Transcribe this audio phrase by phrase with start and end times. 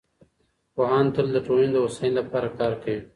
[0.73, 3.01] پوهان تل د ټولني د هوساینې لپاره کار کوي.